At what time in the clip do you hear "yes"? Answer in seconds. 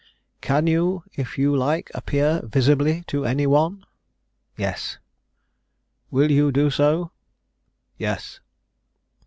4.57-4.97, 7.99-8.39